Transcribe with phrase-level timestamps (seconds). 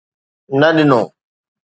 [0.59, 1.01] نه ڏنو